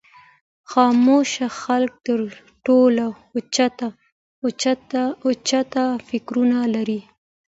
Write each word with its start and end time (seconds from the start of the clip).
خاموشه 0.71 1.47
خلک 1.61 1.93
تر 2.05 2.19
ټولو 2.65 3.07
اوچت 5.27 5.73
فکرونه 6.09 6.59
لري. 6.75 6.99